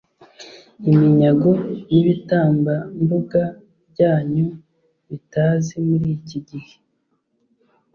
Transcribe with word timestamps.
Iminyago 0.91 1.51
n’ibitambambuga 1.91 3.43
byanyu 3.91 4.47
bitazi 5.09 5.73
muri 5.87 6.05
iki 6.17 6.39
gihe 6.47 6.73